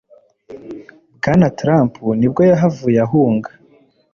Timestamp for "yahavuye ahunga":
2.49-3.49